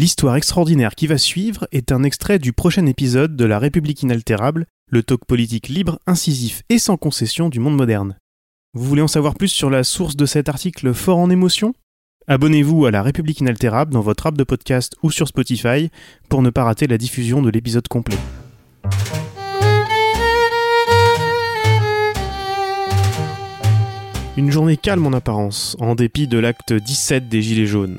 L'histoire 0.00 0.36
extraordinaire 0.36 0.94
qui 0.94 1.06
va 1.06 1.18
suivre 1.18 1.68
est 1.72 1.92
un 1.92 2.04
extrait 2.04 2.38
du 2.38 2.54
prochain 2.54 2.86
épisode 2.86 3.36
de 3.36 3.44
La 3.44 3.58
République 3.58 4.02
inaltérable, 4.02 4.64
le 4.88 5.02
talk 5.02 5.26
politique 5.26 5.68
libre, 5.68 5.98
incisif 6.06 6.62
et 6.70 6.78
sans 6.78 6.96
concession 6.96 7.50
du 7.50 7.60
monde 7.60 7.76
moderne. 7.76 8.16
Vous 8.72 8.84
voulez 8.84 9.02
en 9.02 9.08
savoir 9.08 9.34
plus 9.34 9.48
sur 9.48 9.68
la 9.68 9.84
source 9.84 10.16
de 10.16 10.24
cet 10.24 10.48
article 10.48 10.94
fort 10.94 11.18
en 11.18 11.28
émotion? 11.28 11.74
Abonnez-vous 12.28 12.86
à 12.86 12.90
La 12.90 13.02
République 13.02 13.40
inaltérable 13.40 13.92
dans 13.92 14.00
votre 14.00 14.26
app 14.26 14.38
de 14.38 14.42
podcast 14.42 14.96
ou 15.02 15.10
sur 15.10 15.28
Spotify 15.28 15.90
pour 16.30 16.40
ne 16.40 16.48
pas 16.48 16.64
rater 16.64 16.86
la 16.86 16.96
diffusion 16.96 17.42
de 17.42 17.50
l'épisode 17.50 17.86
complet. 17.86 18.16
Une 24.38 24.50
journée 24.50 24.78
calme 24.78 25.06
en 25.06 25.12
apparence, 25.12 25.76
en 25.78 25.94
dépit 25.94 26.26
de 26.26 26.38
l'acte 26.38 26.72
17 26.72 27.28
des 27.28 27.42
Gilets 27.42 27.66
jaunes. 27.66 27.98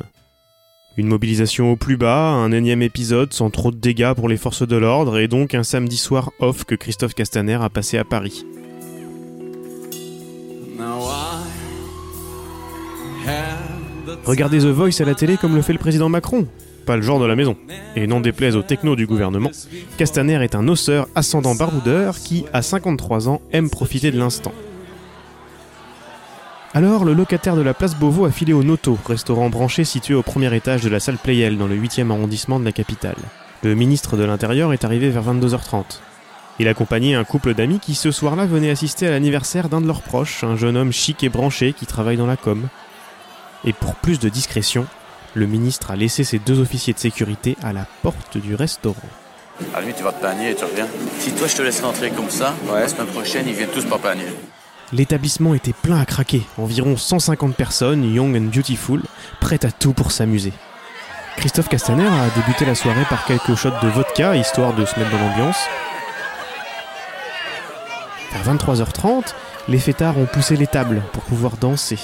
Une 0.98 1.08
mobilisation 1.08 1.72
au 1.72 1.78
plus 1.78 1.96
bas, 1.96 2.32
un 2.32 2.52
énième 2.52 2.82
épisode 2.82 3.32
sans 3.32 3.50
trop 3.50 3.72
de 3.72 3.78
dégâts 3.78 4.14
pour 4.14 4.28
les 4.28 4.36
forces 4.36 4.68
de 4.68 4.76
l'ordre 4.76 5.18
et 5.20 5.30
donc 5.30 5.56
un 5.56 5.64
samedi 5.64 5.96
soir 5.96 6.32
off 6.40 6.66
que 6.66 6.76
Christophe 6.76 7.14
Castaner 7.14 7.60
a 7.62 7.70
passé 7.70 7.98
à 7.98 8.04
Paris. 8.04 8.46
Regardez 14.26 14.60
The 14.60 14.66
Voice 14.66 15.02
à 15.02 15.06
la 15.06 15.16
télé 15.16 15.38
comme 15.38 15.56
le 15.56 15.62
fait 15.62 15.74
le 15.74 15.80
président 15.80 16.10
Macron, 16.10 16.46
pas 16.86 16.98
le 16.98 17.02
genre 17.02 17.20
de 17.20 17.26
la 17.26 17.38
maison. 17.38 17.56
Et 17.96 18.06
n'en 18.06 18.20
déplaise 18.20 18.58
aux 18.58 18.64
techno 18.64 18.98
du 18.98 19.08
gouvernement, 19.08 19.52
Castaner 19.98 20.44
est 20.44 20.56
un 20.56 20.68
osseur 20.68 21.08
ascendant 21.16 21.56
baroudeur 21.56 22.18
qui, 22.20 22.46
à 22.52 22.62
53 22.62 23.30
ans, 23.30 23.42
aime 23.54 23.70
profiter 23.70 24.12
de 24.12 24.20
l'instant. 24.20 24.52
Alors, 26.74 27.04
le 27.04 27.14
locataire 27.14 27.58
de 27.58 27.62
la 27.62 27.74
place 27.74 27.96
Beauvau 27.96 28.24
a 28.24 28.32
filé 28.32 28.54
au 28.54 28.64
Noto, 28.64 28.98
restaurant 29.06 29.50
branché 29.50 29.84
situé 29.84 30.14
au 30.14 30.22
premier 30.22 30.56
étage 30.56 30.82
de 30.82 30.90
la 30.90 31.02
salle 31.02 31.18
Playel 31.18 31.58
dans 31.58 31.68
le 31.68 31.76
8e 31.76 32.10
arrondissement 32.10 32.62
de 32.62 32.66
la 32.66 32.72
capitale. 32.72 33.18
Le 33.62 33.76
ministre 33.76 34.16
de 34.16 34.24
l'Intérieur 34.24 34.72
est 34.72 34.86
arrivé 34.86 35.10
vers 35.10 35.26
22h30. 35.26 36.00
Il 36.60 36.70
accompagnait 36.70 37.16
un 37.16 37.26
couple 37.26 37.56
d'amis 37.56 37.80
qui 37.80 37.94
ce 37.94 38.12
soir-là 38.12 38.46
venait 38.46 38.70
assister 38.70 39.06
à 39.06 39.12
l'anniversaire 39.12 39.68
d'un 39.68 39.82
de 39.82 39.88
leurs 39.88 40.02
proches, 40.02 40.46
un 40.46 40.56
jeune 40.56 40.78
homme 40.78 40.94
chic 40.94 41.22
et 41.26 41.30
branché 41.30 41.74
qui 41.74 41.86
travaille 41.86 42.16
dans 42.16 42.26
la 42.26 42.38
com. 42.38 42.70
Et 43.66 43.74
pour 43.74 43.96
plus 43.96 44.20
de 44.20 44.30
discrétion, 44.30 44.88
le 45.34 45.48
ministre 45.48 45.92
a 45.92 45.98
laissé 45.98 46.24
ses 46.24 46.40
deux 46.40 46.62
officiers 46.62 46.94
de 46.94 47.00
sécurité 47.00 47.58
à 47.62 47.74
la 47.74 47.86
porte 48.02 48.38
du 48.38 48.56
restaurant. 48.56 48.96
À 49.76 49.82
la 49.82 49.92
tu 49.92 50.04
vas 50.04 50.14
te 50.14 50.22
panier 50.22 50.52
et 50.52 50.56
tu 50.56 50.64
reviens. 50.64 50.88
Si 51.20 51.34
toi, 51.34 51.48
je 51.48 51.56
te 51.58 51.62
laisse 51.64 51.82
rentrer 51.82 52.12
comme 52.12 52.30
ça, 52.30 52.54
la 52.74 52.88
semaine 52.88 53.08
prochaine, 53.08 53.46
ils 53.46 53.56
viennent 53.56 53.70
tous 53.70 53.86
par 53.86 54.00
panier. 54.00 54.28
L'établissement 54.94 55.54
était 55.54 55.74
plein 55.74 56.00
à 56.00 56.06
craquer, 56.06 56.46
environ 56.58 56.98
150 56.98 57.56
personnes, 57.56 58.04
young 58.04 58.36
and 58.36 58.50
beautiful, 58.54 59.02
prêtes 59.40 59.64
à 59.64 59.72
tout 59.72 59.94
pour 59.94 60.12
s'amuser. 60.12 60.52
Christophe 61.38 61.70
Castaner 61.70 62.08
a 62.08 62.30
débuté 62.36 62.66
la 62.66 62.76
soirée 62.76 63.06
par 63.10 63.26
quelques 63.26 63.56
shots 63.56 63.70
de 63.82 63.88
vodka, 63.88 64.36
histoire 64.36 64.74
de 64.74 64.86
se 64.86 65.00
mettre 65.00 65.12
dans 65.12 65.20
l'ambiance. 65.20 65.58
Vers 68.34 68.56
23h30, 68.56 69.34
les 69.70 69.80
fêtards 69.80 70.18
ont 70.18 70.26
poussé 70.26 70.58
les 70.58 70.68
tables 70.68 71.02
pour 71.14 71.24
pouvoir 71.24 71.56
danser. 71.56 71.98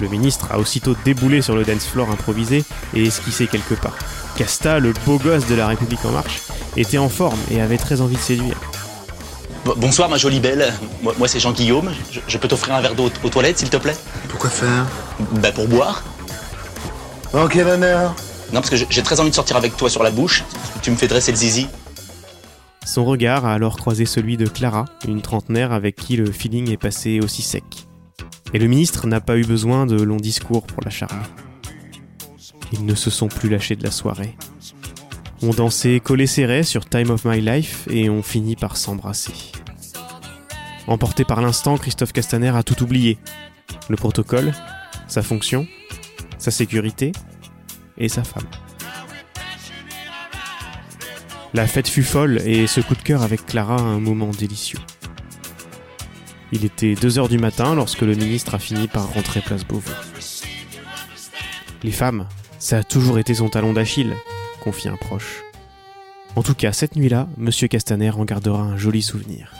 Le 0.00 0.08
ministre 0.08 0.48
a 0.52 0.58
aussitôt 0.58 0.94
déboulé 1.06 1.40
sur 1.40 1.56
le 1.56 1.64
dance 1.64 1.86
floor 1.86 2.10
improvisé 2.10 2.64
et 2.94 3.04
esquissé 3.04 3.46
quelques 3.46 3.76
pas. 3.76 3.94
Casta, 4.36 4.78
le 4.78 4.92
beau 5.06 5.16
gosse 5.18 5.46
de 5.46 5.54
la 5.54 5.68
République 5.68 6.04
en 6.04 6.12
marche, 6.12 6.42
était 6.76 6.98
en 6.98 7.08
forme 7.08 7.40
et 7.50 7.62
avait 7.62 7.78
très 7.78 8.02
envie 8.02 8.16
de 8.16 8.20
séduire. 8.20 8.60
Bonsoir 9.64 10.08
ma 10.08 10.16
jolie 10.16 10.40
belle, 10.40 10.72
moi, 11.02 11.28
c'est 11.28 11.40
Jean-Guillaume, 11.40 11.92
je, 12.26 12.38
peux 12.38 12.48
t'offrir 12.48 12.74
un 12.74 12.80
verre 12.80 12.94
d'eau 12.94 13.10
aux 13.22 13.28
toilettes 13.28 13.58
s'il 13.58 13.70
te 13.70 13.76
plaît? 13.76 13.96
Pourquoi 14.28 14.50
faire? 14.50 14.86
Bah 15.42 15.52
pour 15.52 15.68
boire. 15.68 16.02
En 17.32 17.48
quel 17.48 17.66
honneur 17.66 18.14
Non 18.52 18.60
parce 18.60 18.70
que 18.70 18.76
j'ai 18.76 19.02
très 19.02 19.20
envie 19.20 19.30
de 19.30 19.34
sortir 19.34 19.56
avec 19.56 19.76
toi 19.76 19.90
sur 19.90 20.02
la 20.02 20.10
bouche, 20.10 20.44
tu 20.82 20.90
me 20.90 20.96
fais 20.96 21.08
dresser 21.08 21.32
le 21.32 21.36
zizi. 21.36 21.66
Son 22.86 23.04
regard 23.04 23.44
a 23.44 23.52
alors 23.52 23.76
croisé 23.76 24.06
celui 24.06 24.38
de 24.38 24.46
Clara, 24.46 24.86
une 25.06 25.20
trentenaire 25.20 25.72
avec 25.72 25.96
qui 25.96 26.16
le 26.16 26.32
feeling 26.32 26.70
est 26.70 26.78
passé 26.78 27.20
aussi 27.20 27.42
sec. 27.42 27.86
Et 28.54 28.58
le 28.58 28.66
ministre 28.66 29.06
n'a 29.06 29.20
pas 29.20 29.36
eu 29.36 29.44
besoin 29.44 29.84
de 29.84 30.00
longs 30.00 30.16
discours 30.16 30.66
pour 30.66 30.82
la 30.82 30.90
charmer. 30.90 31.24
Ils 32.72 32.86
ne 32.86 32.94
se 32.94 33.10
sont 33.10 33.28
plus 33.28 33.50
lâchés 33.50 33.76
de 33.76 33.84
la 33.84 33.90
soirée. 33.90 34.36
On 35.40 35.50
dansait 35.50 36.00
collé 36.00 36.26
serré 36.26 36.64
sur 36.64 36.88
Time 36.88 37.10
of 37.10 37.24
My 37.24 37.40
Life 37.40 37.86
et 37.90 38.10
on 38.10 38.22
finit 38.22 38.56
par 38.56 38.76
s'embrasser. 38.76 39.32
Emporté 40.88 41.24
par 41.24 41.40
l'instant, 41.40 41.76
Christophe 41.76 42.12
Castaner 42.12 42.56
a 42.56 42.64
tout 42.64 42.82
oublié. 42.82 43.18
Le 43.88 43.96
protocole, 43.96 44.52
sa 45.06 45.22
fonction, 45.22 45.66
sa 46.38 46.50
sécurité 46.50 47.12
et 47.98 48.08
sa 48.08 48.24
femme. 48.24 48.48
La 51.54 51.66
fête 51.66 51.88
fut 51.88 52.02
folle 52.02 52.42
et 52.44 52.66
ce 52.66 52.80
coup 52.80 52.94
de 52.94 53.02
cœur 53.02 53.22
avec 53.22 53.46
Clara 53.46 53.76
un 53.76 54.00
moment 54.00 54.30
délicieux. 54.30 54.80
Il 56.50 56.64
était 56.64 56.94
2h 56.94 57.28
du 57.28 57.38
matin 57.38 57.74
lorsque 57.74 58.00
le 58.00 58.14
ministre 58.14 58.54
a 58.54 58.58
fini 58.58 58.88
par 58.88 59.12
rentrer 59.12 59.40
place 59.40 59.64
Beauvau. 59.64 59.92
Les 61.84 61.92
femmes, 61.92 62.26
ça 62.58 62.78
a 62.78 62.82
toujours 62.82 63.18
été 63.18 63.34
son 63.34 63.48
talon 63.48 63.72
d'Achille, 63.72 64.16
confie 64.68 64.88
un 64.88 64.96
proche. 64.96 65.44
En 66.36 66.42
tout 66.42 66.54
cas, 66.54 66.74
cette 66.74 66.94
nuit-là, 66.94 67.26
Monsieur 67.38 67.68
Castaner 67.68 68.10
en 68.10 68.26
gardera 68.26 68.60
un 68.60 68.76
joli 68.76 69.00
souvenir. 69.00 69.54